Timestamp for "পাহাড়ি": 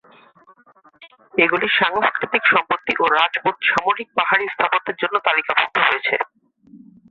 4.17-4.45